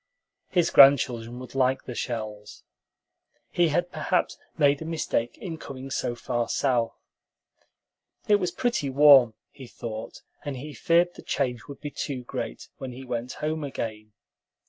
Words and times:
His 0.49 0.71
grandchildren 0.71 1.37
would 1.37 1.53
like 1.53 1.83
the 1.83 1.93
shells. 1.93 2.63
He 3.51 3.67
had 3.67 3.91
perhaps 3.91 4.39
made 4.57 4.81
a 4.81 4.83
mistake 4.85 5.37
in 5.37 5.59
coming 5.59 5.91
so 5.91 6.15
far 6.15 6.49
south. 6.49 6.97
It 8.27 8.37
was 8.37 8.49
pretty 8.49 8.89
warm, 8.89 9.35
he 9.51 9.67
thought, 9.67 10.23
and 10.43 10.57
he 10.57 10.73
feared 10.73 11.13
the 11.13 11.21
change 11.21 11.67
would 11.67 11.81
be 11.81 11.91
too 11.91 12.23
great 12.23 12.67
when 12.79 12.93
he 12.93 13.05
went 13.05 13.33
home 13.45 13.63
again. 13.63 14.13